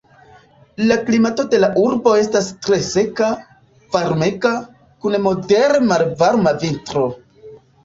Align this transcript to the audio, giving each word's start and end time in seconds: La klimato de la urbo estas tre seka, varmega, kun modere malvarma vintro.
La 0.91 0.95
klimato 1.09 1.43
de 1.51 1.59
la 1.63 1.69
urbo 1.81 2.13
estas 2.21 2.47
tre 2.63 2.79
seka, 2.87 3.29
varmega, 3.99 4.55
kun 5.05 5.21
modere 5.29 5.85
malvarma 5.93 6.57
vintro. 6.67 7.07